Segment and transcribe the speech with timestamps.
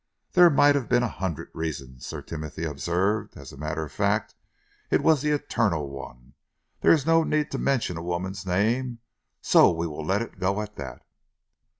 [0.31, 3.37] "There might have been a hundred reasons," Sir Timothy observed.
[3.37, 4.33] "As a matter of fact,
[4.89, 6.33] it was the eternal one.
[6.79, 8.97] There is no need to mention a woman's name,
[9.43, 11.05] so we will let it go at that."